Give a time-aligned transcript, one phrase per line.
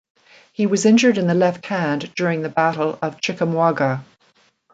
[0.53, 4.03] He was injured in the left hand during the Battle of Chickamauga.